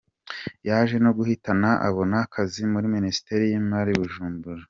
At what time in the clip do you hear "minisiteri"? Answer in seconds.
2.95-3.43